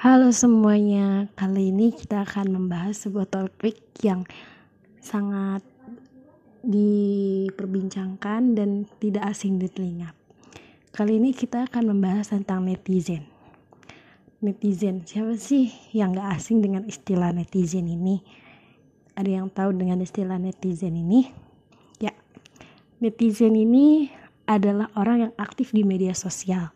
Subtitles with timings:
[0.00, 4.24] Halo semuanya, kali ini kita akan membahas sebuah topik yang
[4.96, 5.60] sangat
[6.64, 10.16] diperbincangkan dan tidak asing di telinga.
[10.96, 13.28] Kali ini kita akan membahas tentang netizen.
[14.40, 18.24] Netizen, siapa sih yang gak asing dengan istilah netizen ini?
[19.12, 21.28] Ada yang tahu dengan istilah netizen ini?
[22.00, 22.16] Ya,
[23.04, 24.08] netizen ini
[24.48, 26.72] adalah orang yang aktif di media sosial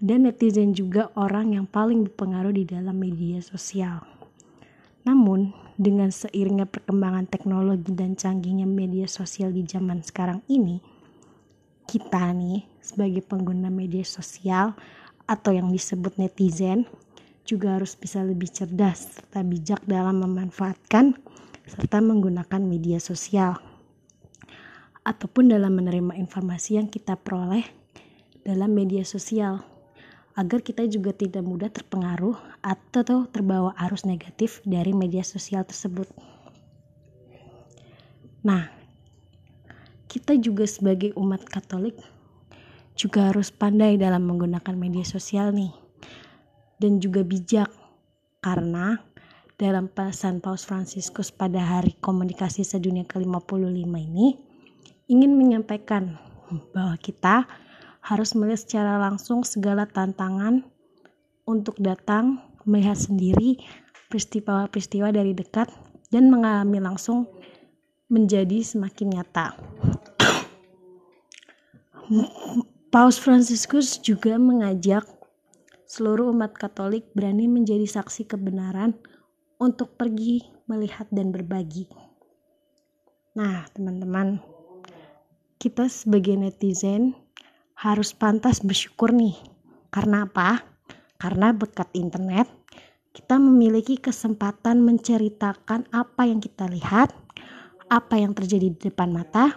[0.00, 4.04] dan netizen juga orang yang paling berpengaruh di dalam media sosial.
[5.04, 10.80] Namun, dengan seiringnya perkembangan teknologi dan canggihnya media sosial di zaman sekarang ini,
[11.88, 14.76] kita nih sebagai pengguna media sosial
[15.24, 16.84] atau yang disebut netizen
[17.46, 21.18] juga harus bisa lebih cerdas serta bijak dalam memanfaatkan
[21.66, 23.58] serta menggunakan media sosial
[25.02, 27.64] ataupun dalam menerima informasi yang kita peroleh
[28.42, 29.69] dalam media sosial
[30.40, 32.32] agar kita juga tidak mudah terpengaruh
[32.64, 36.08] atau terbawa arus negatif dari media sosial tersebut.
[38.40, 38.72] Nah,
[40.08, 42.00] kita juga sebagai umat Katolik
[42.96, 45.76] juga harus pandai dalam menggunakan media sosial nih
[46.80, 47.68] dan juga bijak
[48.40, 48.96] karena
[49.60, 54.40] dalam pesan Paus Fransiskus pada hari komunikasi sedunia ke-55 ini
[55.04, 56.16] ingin menyampaikan
[56.72, 57.44] bahwa kita
[58.00, 60.64] harus melihat secara langsung segala tantangan
[61.44, 63.60] untuk datang melihat sendiri
[64.10, 65.70] peristiwa-peristiwa dari dekat
[66.10, 67.30] dan mengalami langsung
[68.10, 69.54] menjadi semakin nyata.
[72.90, 75.06] Paus Fransiskus juga mengajak
[75.86, 78.98] seluruh umat Katolik berani menjadi saksi kebenaran
[79.62, 81.86] untuk pergi melihat dan berbagi.
[83.38, 84.42] Nah, teman-teman,
[85.62, 87.14] kita sebagai netizen
[87.80, 89.32] harus pantas bersyukur nih.
[89.88, 90.60] Karena apa?
[91.16, 92.46] Karena berkat internet,
[93.16, 97.10] kita memiliki kesempatan menceritakan apa yang kita lihat,
[97.88, 99.56] apa yang terjadi di depan mata,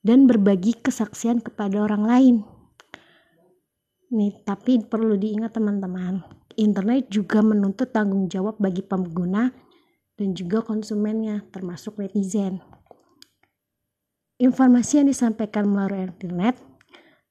[0.00, 2.36] dan berbagi kesaksian kepada orang lain.
[4.14, 6.24] Nih, tapi perlu diingat teman-teman,
[6.56, 9.52] internet juga menuntut tanggung jawab bagi pengguna
[10.16, 12.62] dan juga konsumennya, termasuk netizen.
[14.38, 16.67] Informasi yang disampaikan melalui internet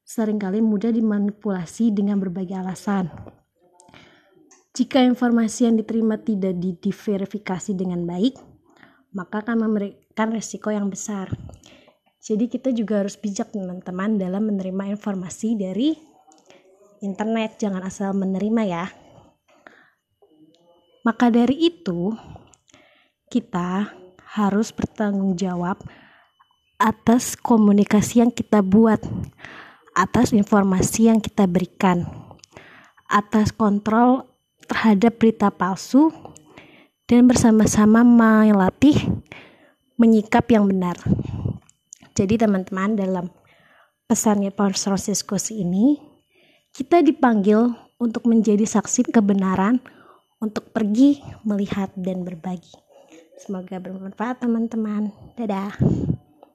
[0.07, 3.12] sering kali mudah dimanipulasi dengan berbagai alasan.
[4.72, 8.40] Jika informasi yang diterima tidak diverifikasi dengan baik,
[9.12, 11.28] maka akan memberikan resiko yang besar.
[12.23, 15.91] Jadi kita juga harus bijak teman-teman dalam menerima informasi dari
[17.03, 18.85] internet, jangan asal menerima ya.
[21.03, 22.16] Maka dari itu,
[23.28, 23.91] kita
[24.40, 25.84] harus bertanggung jawab
[26.79, 29.01] atas komunikasi yang kita buat
[29.97, 32.06] atas informasi yang kita berikan,
[33.09, 34.30] atas kontrol
[34.69, 36.13] terhadap berita palsu,
[37.09, 38.94] dan bersama-sama melatih
[39.97, 41.02] menyikap yang benar.
[42.13, 43.25] Jadi teman-teman dalam
[44.06, 45.97] pesannya Paus Franciscus ini,
[46.78, 49.81] kita dipanggil untuk menjadi saksi kebenaran,
[50.38, 52.78] untuk pergi, melihat, dan berbagi.
[53.41, 55.09] Semoga bermanfaat teman-teman.
[55.34, 55.74] Dadah.